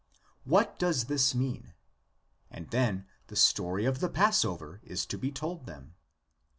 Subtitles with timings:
[0.49, 1.75] 31 does this mean?
[2.49, 5.93] and then the story of the Passover is to be told them.